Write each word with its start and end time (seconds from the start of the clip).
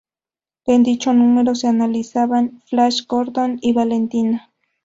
En 0.65 0.81
dicho 0.81 1.13
número 1.13 1.53
se 1.53 1.67
analizaban 1.67 2.63
"Flash 2.65 3.05
Gordon" 3.05 3.59
y 3.61 3.71
"Valentina". 3.73 4.49